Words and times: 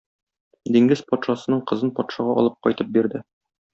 Диңгез 0.77 1.03
патшасының 1.11 1.61
кызын 1.73 1.93
патшага 2.01 2.39
алып 2.45 2.59
кайтып 2.69 2.91
бирде. 2.97 3.23